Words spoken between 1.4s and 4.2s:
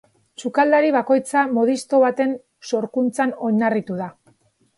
modisto baten sorkuntzan oinarritu da.